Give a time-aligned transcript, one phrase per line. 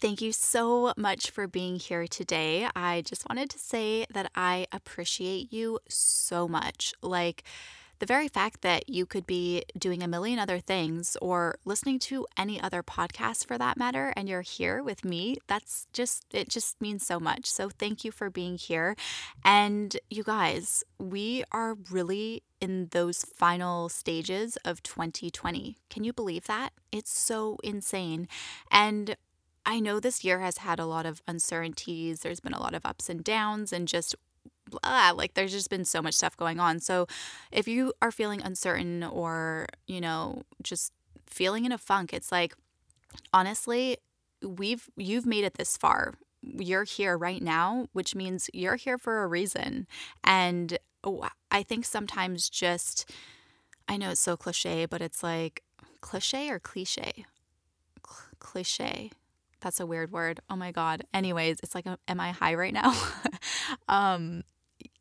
[0.00, 2.66] Thank you so much for being here today.
[2.74, 6.94] I just wanted to say that I appreciate you so much.
[7.02, 7.44] Like,
[7.98, 12.26] the very fact that you could be doing a million other things or listening to
[12.38, 16.80] any other podcast for that matter, and you're here with me, that's just, it just
[16.80, 17.44] means so much.
[17.44, 18.96] So thank you for being here.
[19.44, 25.76] And you guys, we are really in those final stages of 2020.
[25.90, 26.70] Can you believe that?
[26.90, 28.28] It's so insane.
[28.70, 29.14] And
[29.66, 32.20] I know this year has had a lot of uncertainties.
[32.20, 34.14] There's been a lot of ups and downs, and just
[34.70, 36.80] blah, like there's just been so much stuff going on.
[36.80, 37.06] So
[37.50, 40.92] if you are feeling uncertain or, you know, just
[41.26, 42.54] feeling in a funk, it's like
[43.32, 43.98] honestly,
[44.42, 46.14] we've you've made it this far.
[46.42, 49.86] You're here right now, which means you're here for a reason.
[50.24, 53.10] And oh, I think sometimes just
[53.88, 55.62] I know it's so cliche, but it's like
[56.00, 57.24] cliche or cliche?
[58.06, 59.10] Cl- cliche.
[59.60, 60.40] That's a weird word.
[60.48, 61.04] Oh my god.
[61.12, 62.94] Anyways, it's like am I high right now?
[63.88, 64.42] um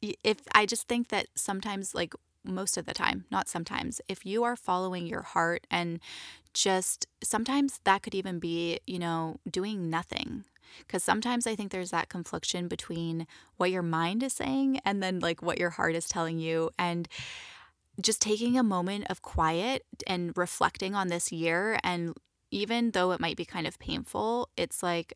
[0.02, 4.44] if I just think that sometimes, like most of the time, not sometimes, if you
[4.44, 6.00] are following your heart and
[6.54, 10.46] just sometimes that could even be, you know, doing nothing.
[10.80, 13.26] Because sometimes I think there's that confliction between
[13.58, 16.70] what your mind is saying and then like what your heart is telling you.
[16.78, 17.08] And
[18.02, 21.80] just taking a moment of quiet and reflecting on this year.
[21.84, 22.16] And
[22.52, 25.14] even though it might be kind of painful, it's like,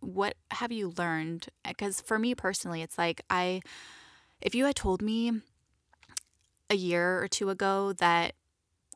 [0.00, 1.48] what have you learned?
[1.66, 3.60] Because for me personally, it's like, I,
[4.40, 5.40] if you had told me
[6.70, 8.34] a year or two ago that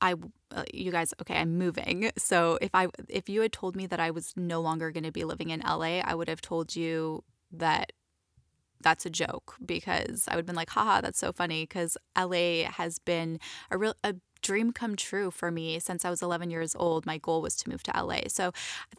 [0.00, 0.14] I
[0.50, 4.00] uh, you guys okay I'm moving so if I if you had told me that
[4.00, 7.24] I was no longer going to be living in LA I would have told you
[7.52, 7.92] that
[8.80, 12.64] that's a joke because I would have been like haha that's so funny cuz LA
[12.64, 13.38] has been
[13.70, 17.06] a real a dream come true for me since I was 11 years old.
[17.06, 18.20] My goal was to move to LA.
[18.28, 18.52] So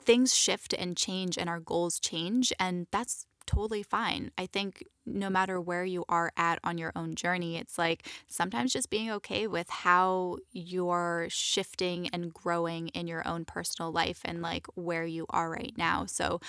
[0.04, 4.30] things shift and change and our goals change and that's totally fine.
[4.38, 8.72] I think no matter where you are at on your own journey, it's like sometimes
[8.72, 14.44] just being okay with how you're shifting and growing in your own personal life and
[14.44, 16.06] like where you are right now.
[16.06, 16.40] So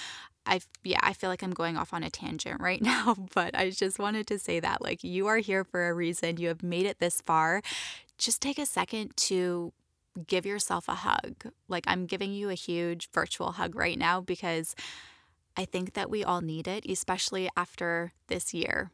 [0.45, 3.71] I yeah, I feel like I'm going off on a tangent right now, but I
[3.71, 6.37] just wanted to say that like you are here for a reason.
[6.37, 7.63] You have made it this far.
[8.21, 9.73] Just take a second to
[10.27, 11.53] give yourself a hug.
[11.69, 14.77] Like I'm giving you a huge virtual hug right now because
[15.57, 18.91] I think that we all need it, especially after this year.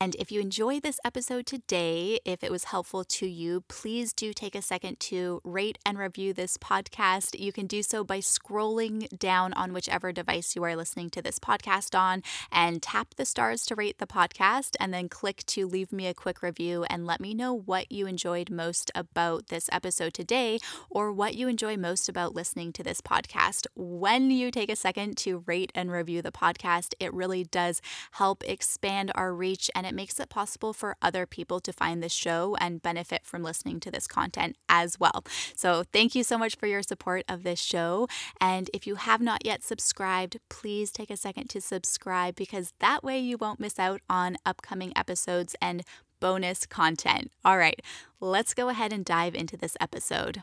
[0.00, 4.32] And if you enjoyed this episode today, if it was helpful to you, please do
[4.32, 7.38] take a second to rate and review this podcast.
[7.38, 11.38] You can do so by scrolling down on whichever device you are listening to this
[11.38, 15.92] podcast on and tap the stars to rate the podcast, and then click to leave
[15.92, 20.12] me a quick review and let me know what you enjoyed most about this episode
[20.12, 20.58] today
[20.90, 23.66] or what you enjoy most about listening to this podcast.
[23.76, 27.80] When you take a second to rate and review the podcast, it really does
[28.12, 32.02] help expand our reach and it it makes it possible for other people to find
[32.02, 35.24] this show and benefit from listening to this content as well.
[35.54, 38.08] So, thank you so much for your support of this show.
[38.40, 43.04] And if you have not yet subscribed, please take a second to subscribe because that
[43.04, 45.84] way you won't miss out on upcoming episodes and
[46.18, 47.30] bonus content.
[47.44, 47.80] All right,
[48.20, 50.42] let's go ahead and dive into this episode.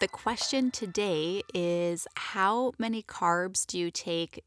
[0.00, 4.42] The question today is how many carbs do you take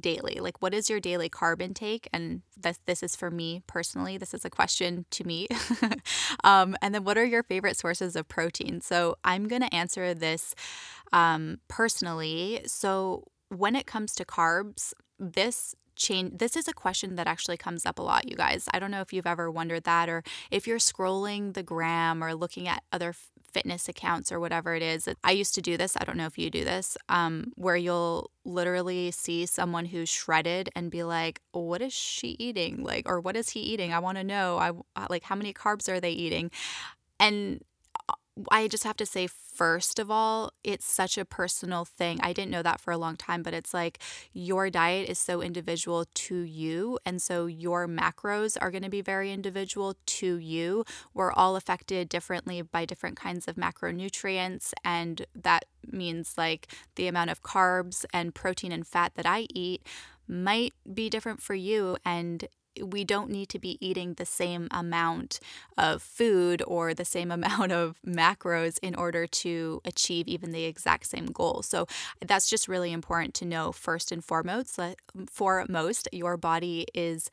[0.00, 0.36] daily?
[0.40, 2.08] Like, what is your daily carb intake?
[2.10, 4.16] And this, this is for me personally.
[4.16, 5.46] This is a question to me.
[6.44, 8.80] um, and then, what are your favorite sources of protein?
[8.80, 10.54] So, I'm going to answer this
[11.12, 12.62] um, personally.
[12.64, 17.86] So, when it comes to carbs, this change this is a question that actually comes
[17.86, 20.66] up a lot you guys i don't know if you've ever wondered that or if
[20.66, 23.14] you're scrolling the gram or looking at other
[23.54, 25.08] fitness accounts or whatever it is.
[25.22, 25.96] I used to do this.
[25.98, 30.68] I don't know if you do this, um, where you'll literally see someone who's shredded
[30.76, 34.18] and be like, "What is she eating?" Like, or "What is he eating?" I want
[34.18, 34.58] to know.
[34.58, 36.50] I like how many carbs are they eating,
[37.18, 37.64] and
[38.50, 42.18] I just have to say, first of all, it's such a personal thing.
[42.20, 44.00] I didn't know that for a long time, but it's like
[44.32, 46.98] your diet is so individual to you.
[47.06, 50.84] And so your macros are going to be very individual to you.
[51.12, 54.72] We're all affected differently by different kinds of macronutrients.
[54.84, 56.66] And that means like
[56.96, 59.86] the amount of carbs and protein and fat that I eat
[60.26, 61.98] might be different for you.
[62.04, 62.48] And
[62.82, 65.40] we don't need to be eating the same amount
[65.78, 71.06] of food or the same amount of macros in order to achieve even the exact
[71.06, 71.62] same goal.
[71.62, 71.86] So
[72.24, 74.78] that's just really important to know first and foremost.
[75.30, 77.30] Foremost, your body is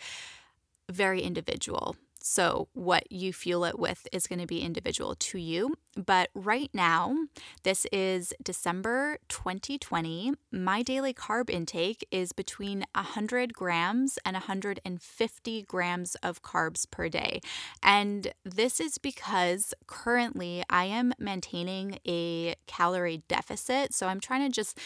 [0.90, 1.96] very individual.
[2.24, 5.76] So, what you fuel it with is going to be individual to you.
[5.98, 7.16] But right now,
[7.64, 10.34] this is December 2020.
[10.52, 17.42] My daily carb intake is between 100 grams and 150 grams of carbs per day.
[17.82, 23.94] And this is because currently I am maintaining a calorie deficit.
[23.94, 24.78] So, I'm trying to just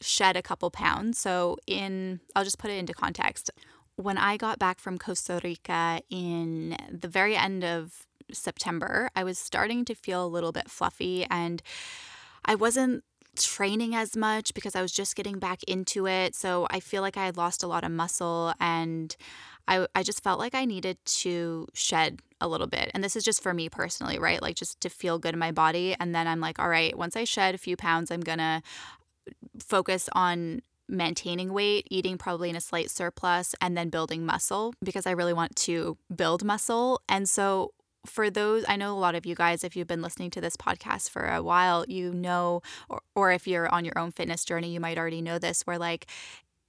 [0.00, 1.18] shed a couple pounds.
[1.18, 3.50] So, in, I'll just put it into context
[4.00, 9.38] when I got back from Costa Rica in the very end of September, I was
[9.38, 11.62] starting to feel a little bit fluffy and
[12.44, 13.04] I wasn't
[13.36, 16.34] training as much because I was just getting back into it.
[16.34, 19.14] So I feel like I had lost a lot of muscle and
[19.68, 22.90] I, I just felt like I needed to shed a little bit.
[22.92, 24.42] And this is just for me personally, right?
[24.42, 25.94] Like just to feel good in my body.
[26.00, 28.62] And then I'm like, all right, once I shed a few pounds, I'm going to
[29.58, 35.06] focus on maintaining weight, eating probably in a slight surplus, and then building muscle because
[35.06, 37.00] I really want to build muscle.
[37.08, 37.72] And so
[38.06, 40.56] for those, I know a lot of you guys, if you've been listening to this
[40.56, 44.72] podcast for a while, you know, or, or if you're on your own fitness journey,
[44.72, 46.06] you might already know this, where like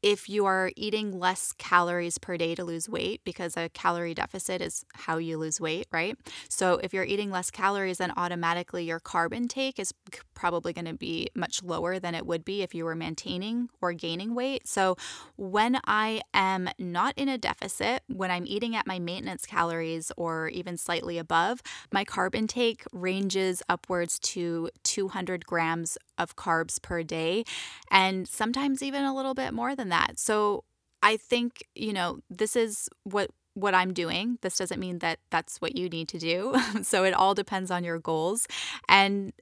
[0.01, 4.61] if you are eating less calories per day to lose weight, because a calorie deficit
[4.61, 6.17] is how you lose weight, right?
[6.49, 9.93] So if you're eating less calories, then automatically your carb intake is
[10.33, 13.93] probably going to be much lower than it would be if you were maintaining or
[13.93, 14.67] gaining weight.
[14.67, 14.95] So
[15.35, 20.47] when I am not in a deficit, when I'm eating at my maintenance calories or
[20.49, 21.61] even slightly above,
[21.91, 27.43] my carb intake ranges upwards to 200 grams of carbs per day,
[27.89, 30.19] and sometimes even a little bit more than that.
[30.19, 30.63] So
[31.03, 34.37] I think, you know, this is what what I'm doing.
[34.41, 36.55] This doesn't mean that that's what you need to do.
[36.83, 38.47] so it all depends on your goals.
[38.87, 39.33] And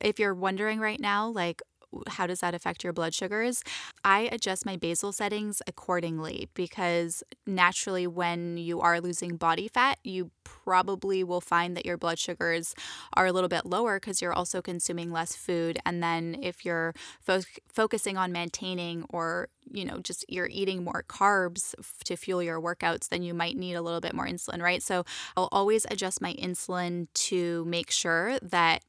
[0.00, 1.60] if you're wondering right now, like,
[2.08, 3.62] how does that affect your blood sugars?
[4.04, 10.30] I adjust my basal settings accordingly because naturally, when you are losing body fat, you
[10.44, 12.74] probably will find that your blood sugars
[13.14, 15.78] are a little bit lower because you're also consuming less food.
[15.84, 21.04] And then if you're fo- focusing on maintaining or you know, just you're eating more
[21.08, 21.74] carbs
[22.04, 24.82] to fuel your workouts, then you might need a little bit more insulin, right?
[24.82, 25.04] So
[25.36, 28.82] I'll always adjust my insulin to make sure that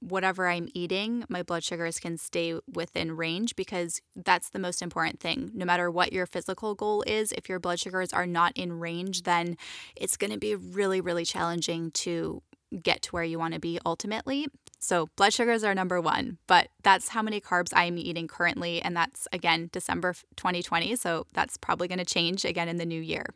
[0.00, 5.20] whatever I'm eating, my blood sugars can stay within range because that's the most important
[5.20, 5.50] thing.
[5.54, 9.22] No matter what your physical goal is, if your blood sugars are not in range,
[9.22, 9.56] then
[9.96, 12.42] it's going to be really, really challenging to
[12.82, 14.46] get to where you want to be ultimately.
[14.78, 18.80] So, blood sugars are number one, but that's how many carbs I'm eating currently.
[18.80, 20.96] And that's again December 2020.
[20.96, 23.26] So, that's probably going to change again in the new year.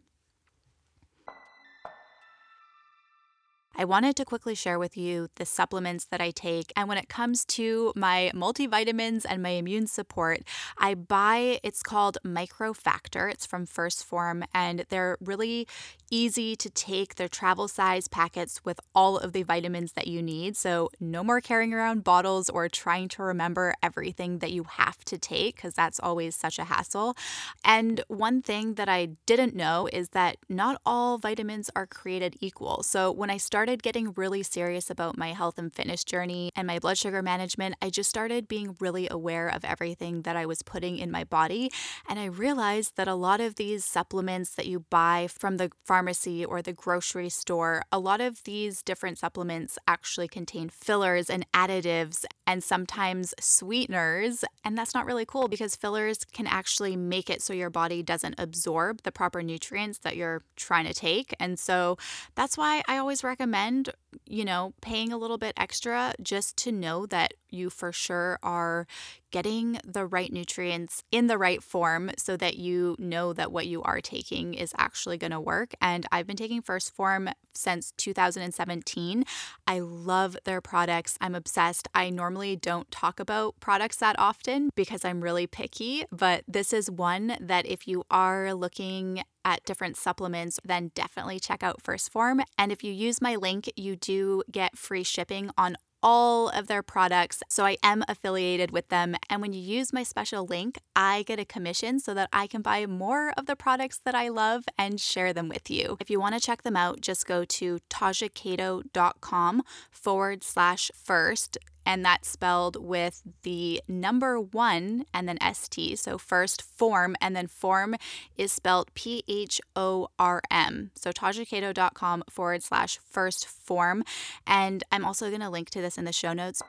[3.75, 6.73] I wanted to quickly share with you the supplements that I take.
[6.77, 10.41] And when it comes to my multivitamins and my immune support,
[10.77, 13.31] I buy, it's called Microfactor.
[13.31, 15.67] It's from 1st Phorm, and they're really
[16.13, 17.15] easy to take.
[17.15, 20.57] They're travel size packets with all of the vitamins that you need.
[20.57, 25.17] So, no more carrying around bottles or trying to remember everything that you have to
[25.17, 27.17] take, because that's always such a hassle.
[27.65, 32.83] And one thing that I didn't know is that not all vitamins are created equal.
[32.83, 36.79] So, when I started getting really serious about my health and fitness journey and my
[36.79, 40.99] blood sugar management, I just started being really aware of everything that I was putting
[40.99, 41.73] in my body.
[42.07, 45.71] And I realized that a lot of these supplements that you buy from the
[46.03, 51.49] pharmacy or the grocery store, a lot of these different supplements actually contain fillers and
[51.53, 54.45] additives and sometimes sweeteners.
[54.65, 58.35] And that's not really cool because fillers can actually make it so your body doesn't
[58.37, 61.37] absorb the proper nutrients that you're trying to take.
[61.39, 61.99] And so
[62.35, 63.91] that's why I always recommend
[64.27, 68.87] you know, paying a little bit extra just to know that you for sure are
[69.31, 73.83] getting the right nutrients in the right form so that you know that what you
[73.83, 75.75] are taking is actually going to work.
[75.81, 79.25] And I've been taking 1st Phorm since 2017.
[79.67, 81.17] I love their products.
[81.21, 81.89] I'm obsessed.
[81.95, 86.91] I normally don't talk about products that often because I'm really picky, but this is
[86.91, 92.41] one that if you are looking at different supplements, then definitely check out 1st Phorm.
[92.59, 96.83] And if you use my link, you do get free shipping on all of their
[96.83, 97.43] products.
[97.49, 99.15] So I am affiliated with them.
[99.31, 102.63] And when you use my special link, I get a commission so that I can
[102.63, 105.97] buy more of the products that I love and share them with you.
[106.01, 112.05] If you want to check them out, just go to tajacato.com forward slash first and
[112.05, 115.99] that's spelled with the number one and then ST.
[115.99, 117.97] So 1st Phorm, and then form
[118.37, 120.91] is spelled P H O R M.
[120.95, 124.05] So tajacato.com forward slash 1st Phorm.
[124.47, 126.63] And I'm also going to link to this in the show notes.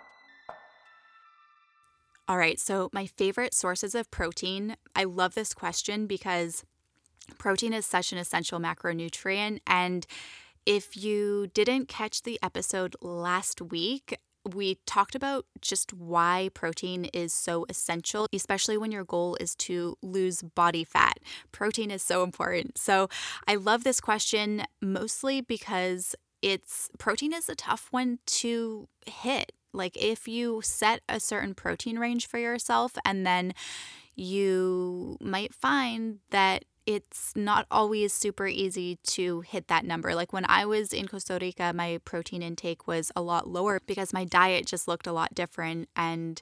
[2.25, 4.77] All right, so my favorite sources of protein.
[4.95, 6.63] I love this question because
[7.37, 9.59] protein is such an essential macronutrient.
[9.67, 10.07] And
[10.65, 17.33] if you didn't catch the episode last week, we talked about just why protein is
[17.33, 21.19] so essential, especially when your goal is to lose body fat.
[21.51, 22.77] Protein is so important.
[22.77, 23.09] So
[23.47, 29.53] I love this question mostly because it's protein is a tough one to hit.
[29.71, 33.53] Like if you set a certain protein range for yourself and then
[34.15, 40.13] you might find that it's not always super easy to hit that number.
[40.15, 44.11] Like when I was in Costa Rica, my protein intake was a lot lower because
[44.13, 46.41] my diet just looked a lot different and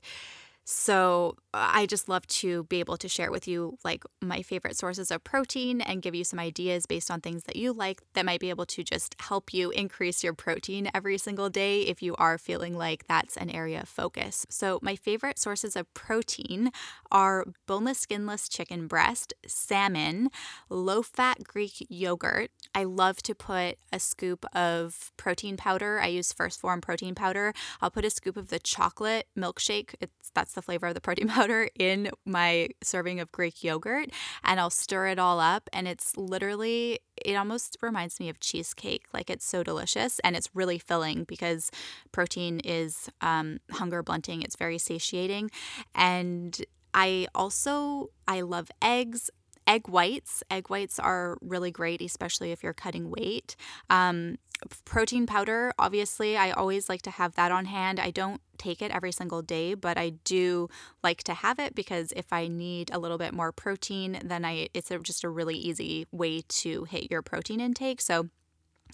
[0.64, 5.12] so I just love to be able to share with you like my favorite sources
[5.12, 8.40] of protein and give you some ideas based on things that you like that might
[8.40, 12.38] be able to just help you increase your protein every single day if you are
[12.38, 14.46] feeling like that's an area of focus.
[14.50, 16.72] So my favorite sources of protein
[17.12, 20.30] are boneless skinless chicken breast, salmon,
[20.70, 22.52] low-fat Greek yogurt.
[22.74, 26.00] I love to put a scoop of protein powder.
[26.00, 27.54] I use 1st Phorm protein powder.
[27.82, 29.96] I'll put a scoop of the chocolate milkshake.
[30.00, 34.10] It's that's that's the flavor of the protein powder in my serving of Greek yogurt
[34.44, 39.06] and I'll stir it all up and it's literally it almost reminds me of cheesecake
[39.14, 41.72] like it's so delicious and it's really filling because
[42.12, 45.52] protein is um, hunger blunting it's very satiating
[45.96, 46.62] and
[46.94, 49.30] I also I love eggs
[49.68, 50.44] egg whites.
[50.50, 53.56] Egg whites are really great, especially if you're cutting weight.
[53.90, 54.38] Um,
[54.86, 58.00] protein powder, obviously, I always like to have that on hand.
[58.00, 60.70] I don't take it every single day, but I do
[61.04, 64.70] like to have it because if I need a little bit more protein, then I
[64.74, 68.02] it's a, just a really easy way to hit your protein intake.
[68.02, 68.30] So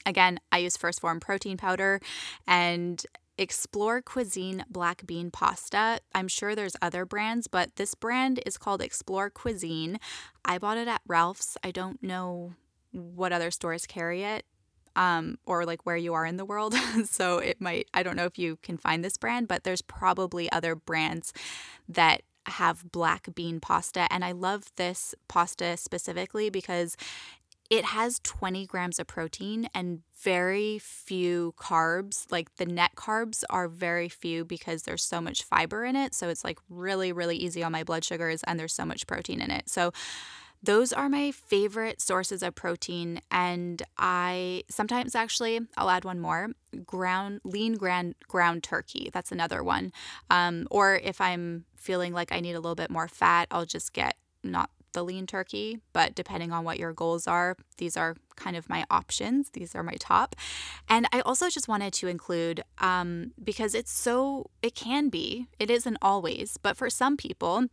[0.06, 2.00] again, I use 1st Phorm protein powder
[2.46, 3.06] and
[3.38, 6.00] Explore Cuisine black bean pasta.
[6.16, 10.00] I'm sure there's other brands, but this brand is called Explore Cuisine.
[10.44, 11.56] I bought it at Ralph's.
[11.64, 12.54] I don't know
[12.92, 14.46] what other stores carry it.
[14.98, 16.74] Um, or like where you are in the world.
[17.06, 20.52] so it might, I don't know if you can find this brand, but there's probably
[20.52, 21.34] other brands
[21.88, 24.12] that have black bean pasta.
[24.12, 26.98] And I love this pasta specifically because
[27.70, 32.26] it has 20 grams of protein and very few carbs.
[32.32, 36.14] Like the net carbs are very few because there's so much fiber in it.
[36.14, 39.42] So it's like really, really easy on my blood sugars and there's so much protein
[39.42, 39.70] in it.
[39.70, 39.92] So
[40.64, 43.22] those are my favorite sources of protein.
[43.32, 46.50] And I sometimes actually, I'll add one more
[46.86, 49.10] ground, lean ground, ground turkey.
[49.14, 49.92] That's another one.
[50.30, 53.94] Um, or if I'm feeling like I need a little bit more fat, I'll just
[53.94, 58.56] get not the lean turkey, but depending on what your goals are, these are kind
[58.56, 59.52] of my options.
[59.52, 60.36] These are my top.
[60.90, 65.70] And I also just wanted to include um, because it's so, it can be, it
[65.70, 67.66] isn't always, but for some people,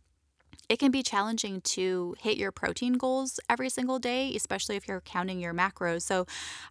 [0.69, 5.01] it can be challenging to hit your protein goals every single day, especially if you're
[5.01, 6.01] counting your macros.
[6.01, 6.25] So,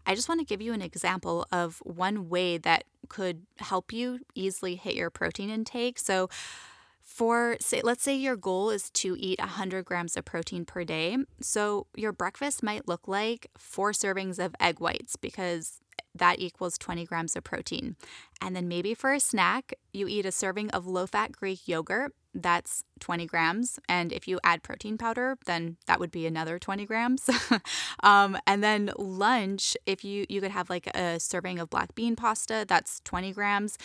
[0.06, 4.20] I just want to give you an example of one way that could help you
[4.34, 5.98] easily hit your protein intake.
[5.98, 6.28] So,
[7.04, 11.16] for say let's say your goal is to eat 100 grams of protein per day
[11.40, 15.80] so your breakfast might look like four servings of egg whites because
[16.14, 17.94] that equals 20 grams of protein
[18.40, 22.12] and then maybe for a snack you eat a serving of low fat greek yogurt
[22.34, 26.84] that's 20 grams and if you add protein powder then that would be another 20
[26.86, 27.28] grams.
[28.02, 32.16] Um, and then lunch if you you could have like a serving of black bean
[32.16, 33.78] pasta that's 20 grams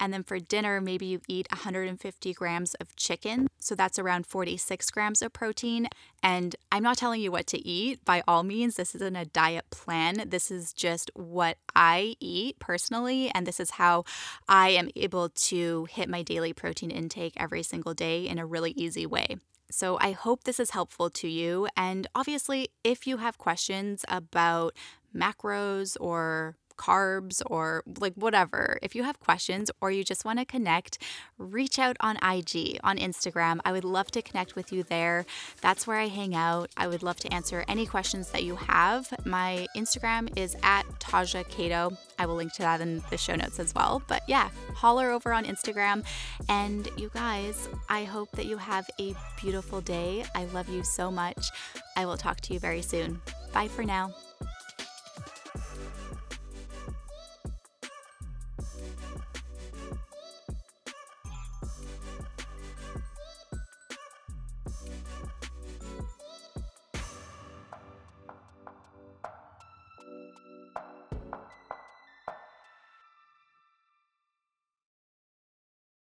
[0.00, 3.48] and then for dinner, maybe you eat 150 grams of chicken.
[3.58, 5.88] So that's around 46 grams of protein.
[6.22, 8.76] And I'm not telling you what to eat by all means.
[8.76, 10.24] This isn't a diet plan.
[10.26, 13.30] This is just what I eat personally.
[13.34, 14.04] And this is how
[14.48, 18.72] I am able to hit my daily protein intake every single day in a really
[18.72, 19.36] easy way.
[19.70, 21.68] So I hope this is helpful to you.
[21.76, 24.74] And obviously, if you have questions about
[25.14, 28.78] macros or carbs or like whatever.
[28.82, 30.98] If you have questions or you just want to connect,
[31.36, 33.60] reach out on IG, on Instagram.
[33.64, 35.26] I would love to connect with you there.
[35.60, 36.70] That's where I hang out.
[36.76, 39.12] I would love to answer any questions that you have.
[39.26, 41.96] My Instagram is at Taja Cato.
[42.18, 44.02] I will link to that in the show notes as well.
[44.06, 46.04] But yeah, holler over on Instagram.
[46.48, 50.24] And you guys, I hope that you have a beautiful day.
[50.34, 51.50] I love you so much.
[51.96, 53.20] I will talk to you very soon.
[53.52, 54.14] Bye for now.